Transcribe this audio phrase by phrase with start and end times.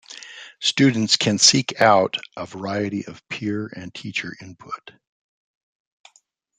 [0.59, 4.93] Students can seek out a variety of peer and teacher input.